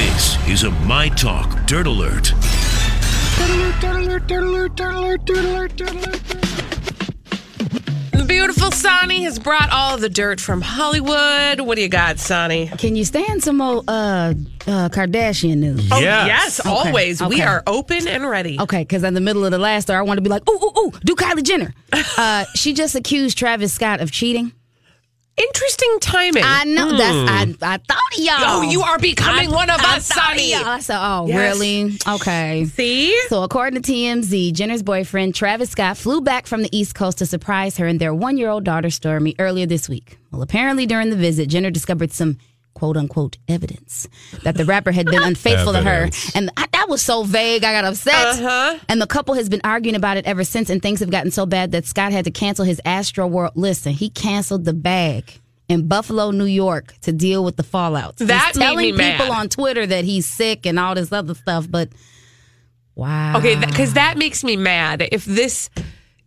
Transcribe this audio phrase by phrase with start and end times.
[0.00, 2.32] This is a My Talk Dirt Alert.
[8.10, 11.60] The beautiful Sonny has brought all the dirt from Hollywood.
[11.60, 12.68] What do you got, Sonny?
[12.78, 14.32] Can you stand some old uh,
[14.66, 15.86] uh, Kardashian news?
[15.92, 17.22] Oh, yes, always.
[17.22, 18.58] We are open and ready.
[18.58, 20.58] Okay, because in the middle of the last story, I want to be like, ooh,
[20.64, 21.74] ooh, ooh, do Kylie Jenner.
[22.16, 24.54] uh, she just accused Travis Scott of cheating.
[25.36, 26.42] Interesting timing.
[26.44, 27.64] I know that's hmm.
[27.64, 28.36] I, I thought of y'all.
[28.40, 30.52] Oh, you are becoming I- one of I us, thought of Sonny.
[30.52, 30.66] y'all.
[30.66, 31.36] I said, oh, Yes.
[31.58, 31.98] really?
[32.06, 32.64] Okay.
[32.66, 33.18] See?
[33.28, 37.26] So, according to TMZ, Jenner's boyfriend, Travis Scott, flew back from the East Coast to
[37.26, 40.18] surprise her and their one year old daughter, Stormi, earlier this week.
[40.30, 42.36] Well, apparently, during the visit, Jenner discovered some
[42.80, 44.08] quote unquote evidence
[44.42, 46.08] that the rapper had been unfaithful to her.
[46.34, 48.14] And I, that was so vague, I got upset.
[48.14, 48.78] Uh-huh.
[48.88, 51.44] And the couple has been arguing about it ever since, and things have gotten so
[51.44, 53.52] bad that Scott had to cancel his Astro World.
[53.54, 55.30] Listen, he canceled the bag.
[55.68, 58.16] In Buffalo, New York, to deal with the fallout.
[58.16, 59.30] That he's made telling people mad.
[59.30, 61.90] on Twitter that he's sick and all this other stuff, but
[62.96, 63.38] wow.
[63.38, 65.06] Okay, because that makes me mad.
[65.12, 65.70] If this,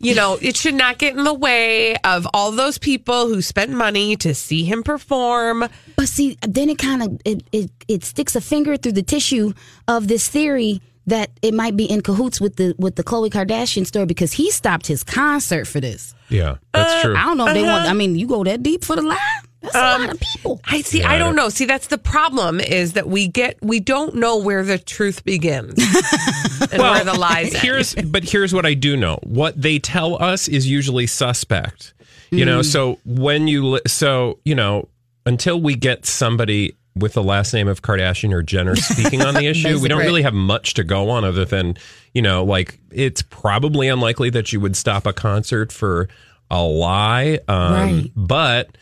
[0.00, 3.70] you know, it should not get in the way of all those people who spent
[3.70, 5.68] money to see him perform.
[5.96, 9.52] But see, then it kind of it, it it sticks a finger through the tissue
[9.86, 13.86] of this theory that it might be in cahoots with the with the Khloe Kardashian
[13.86, 16.14] story because he stopped his concert for this.
[16.30, 17.16] Yeah, that's uh, true.
[17.16, 17.82] I don't know if they want.
[17.82, 17.90] Uh-huh.
[17.90, 19.40] I mean, you go that deep for the lie?
[19.62, 20.60] That's a lot of people.
[20.64, 21.00] I see.
[21.00, 21.48] Yeah, I I don't don't- know.
[21.50, 25.74] See, that's the problem is that we get we don't know where the truth begins
[26.72, 27.52] and where the lies.
[27.54, 27.62] end.
[27.62, 29.18] here's but here's what I do know.
[29.22, 31.92] What they tell us is usually suspect.
[32.32, 34.88] You know, so when you li- so you know
[35.26, 39.46] until we get somebody with the last name of Kardashian or Jenner speaking on the
[39.46, 41.76] issue, we don't really have much to go on other than
[42.14, 46.08] you know, like it's probably unlikely that you would stop a concert for
[46.50, 47.38] a lie.
[47.48, 48.10] Um, Right.
[48.16, 48.76] But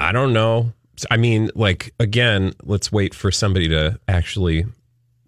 [0.00, 0.72] I don't know.
[1.10, 4.64] I mean, like again, let's wait for somebody to actually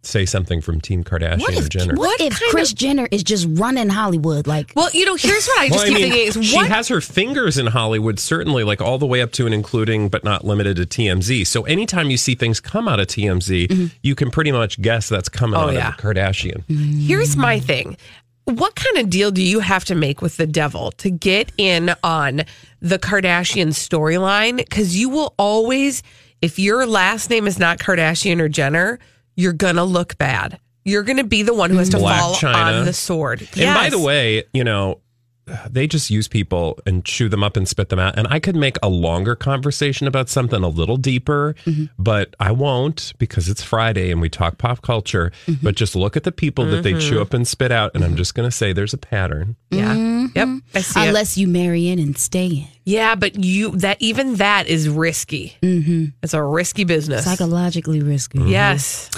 [0.04, 1.94] say something from Team Kardashian What or if Jenner.
[1.94, 4.72] what if Kris Jenner is just running Hollywood like?
[4.74, 6.66] well, you know, here's what I just Well, I keep mean, thinking is she what
[6.68, 10.24] has her fingers in Hollywood, certainly, like all the way up to and including, but
[10.24, 11.46] not limited to TMZ.
[11.46, 13.86] So anytime you see things come out of TMZ, mm-hmm.
[14.02, 15.90] you can pretty much guess that's coming Oh, out yeah.
[15.90, 16.64] of Kardashian.
[17.06, 17.96] Here's my thing.
[18.44, 21.94] What kind of deal do you have to make with the devil to get in
[22.02, 22.42] on
[22.80, 24.56] the Kardashian storyline?
[24.56, 26.02] Because you will always,
[26.40, 28.98] if your last name is not Kardashian or Jenner,
[29.36, 30.58] you're going to look bad.
[30.84, 32.04] You're going to be the one who has to mm-hmm.
[32.04, 32.78] Black fall China.
[32.78, 33.48] on the sword.
[33.56, 35.00] And by the way, you know,
[35.68, 38.16] they just use people and chew them up and spit them out.
[38.16, 41.86] And I could make a longer conversation about something a little deeper, Mm-hmm.
[41.98, 45.32] but I won't because it's Friday and we talk pop culture.
[45.46, 45.64] Mm-hmm.
[45.64, 47.92] But just look at the people that they chew up and spit out.
[47.94, 49.56] And I'm just going to say there's a pattern.
[49.70, 50.28] yeah.
[50.34, 50.48] Yep.
[50.74, 51.08] I see it.
[51.08, 52.66] Unless you marry in and stay in.
[52.84, 55.56] Yeah, but you that even that is risky.
[55.62, 56.06] Mm-hmm.
[56.22, 57.24] It's a risky business.
[57.24, 58.38] Psychologically risky.
[58.40, 59.10] yes.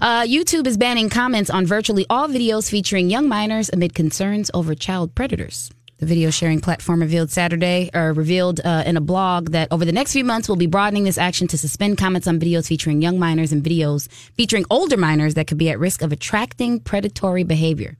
[0.00, 4.74] Uh, YouTube is banning comments on virtually all videos featuring young minors amid concerns over
[4.74, 5.70] child predators.
[5.98, 9.90] The video sharing platform revealed Saturday, or revealed uh, in a blog, that over the
[9.90, 13.18] next few months, we'll be broadening this action to suspend comments on videos featuring young
[13.18, 17.96] minors and videos featuring older minors that could be at risk of attracting predatory behavior.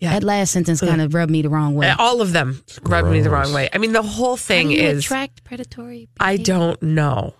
[0.00, 0.12] Yeah.
[0.12, 1.90] That last sentence kind of rubbed me the wrong way.
[1.90, 3.68] Uh, All of them rubbed me the wrong way.
[3.70, 6.08] I mean, the whole How thing do you is attract predatory.
[6.18, 7.34] I don't know,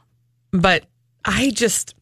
[0.52, 0.84] but
[1.24, 1.94] I just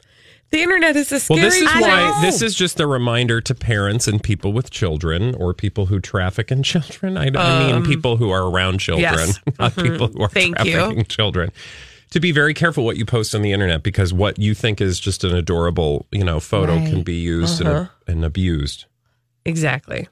[0.55, 1.41] the internet is a scary.
[1.41, 1.83] Well, this is place.
[1.83, 6.01] why this is just a reminder to parents and people with children or people who
[6.01, 7.17] traffic in children.
[7.19, 9.39] I, I mean, people who are around children, Um, yes.
[9.39, 9.62] Mm-hmm.
[9.62, 10.73] not people who are Thank you.
[10.73, 11.51] trafficking children.
[12.11, 15.01] To be very careful what you post on the internet because what you think is
[15.01, 17.87] just an adorable, you know, photo can be used and, Uh-huh.
[18.06, 18.85] and abused.
[19.45, 20.09] exactly.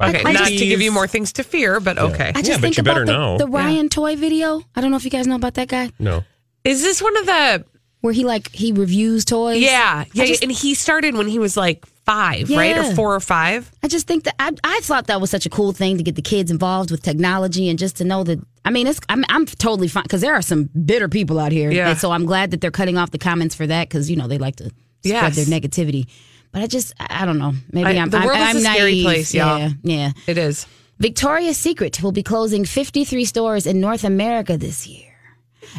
[0.00, 2.28] Okay, I not just- to give you more things to fear, but okay.
[2.34, 3.38] I just Yeah, but think you about better the, know.
[3.38, 4.62] the Ryan Toy video.
[4.74, 5.90] I don't know if you guys know about that guy.
[5.98, 6.24] No.
[6.64, 7.64] Is this one of the
[8.00, 9.60] where he like he reviews toys.
[9.62, 13.20] Yeah, yeah, just, and he started when he was like five, right, or four or
[13.20, 13.70] five.
[13.82, 16.14] I just think that I, I thought that was such a cool thing to get
[16.14, 18.38] the kids involved with technology and just to know that.
[18.64, 21.70] I mean, it's I'm I'm totally fine because there are some bitter people out here,
[21.70, 21.94] Yeah.
[21.94, 24.38] so I'm glad that they're cutting off the comments for that because you know they
[24.38, 25.36] like to spread Yes.
[25.36, 26.06] their negativity.
[26.52, 27.54] But I just I, I don't know.
[27.72, 29.04] Maybe I- I'm the world I'm, is a I'm scary naive.
[29.04, 29.58] place, y'all.
[29.58, 30.10] Yeah, yeah.
[30.26, 30.66] It is.
[30.98, 35.12] Victoria's Secret will be closing 53 stores in North America this year.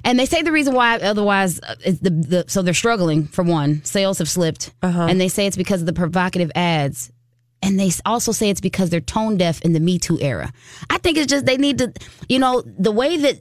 [0.03, 3.43] And they say the reason why, otherwise, uh, is the, the so they're struggling for
[3.43, 3.83] one.
[3.83, 7.11] Sales have slipped, and they say it's because of the provocative ads,
[7.61, 10.51] and they also say it's because they're tone deaf in the Me Too era.
[10.89, 11.93] I think it's just they need to,
[12.29, 13.39] you know, the way that,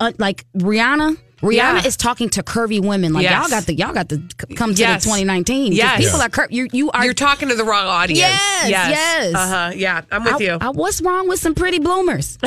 [0.00, 1.16] uh, like Rihanna.
[1.42, 1.52] Rihanna
[1.82, 1.86] Yeah.
[1.86, 3.32] is talking to curvy women like Yes.
[3.42, 5.04] y'all got the y'all got to c- come to Yes.
[5.04, 5.72] the 2019.
[5.72, 6.02] 'Cause Yes.
[6.02, 8.20] people are cur- you you are You're talking to the wrong audience.
[8.20, 9.34] Yes, yes.
[9.34, 9.72] Uh huh.
[9.76, 10.58] Yeah, I'm with I- you.
[10.58, 12.38] I- what's wrong with some pretty bloomers?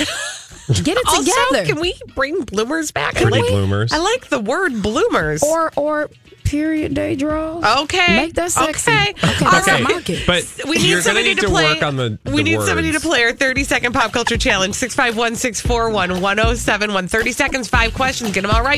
[0.84, 1.66] Get it also, together.
[1.66, 3.18] can we bring bloomers back?
[3.18, 3.92] I Pretty like, bloomers.
[3.92, 5.42] I like the word bloomers.
[5.44, 6.10] or or
[6.44, 7.64] period day draws.
[7.84, 8.92] okay, Make that sexy.
[8.92, 9.84] Okay, Okay, All that's the right.
[9.84, 10.24] market.
[10.26, 11.74] But We need you're going to somebody need to to play.
[11.74, 12.20] work on the.
[12.26, 17.08] we the need somebody to play our 30 second pop culture challenge 651 641 1071.
[17.08, 18.32] 30 seconds, five questions.
[18.32, 18.78] Get them all right.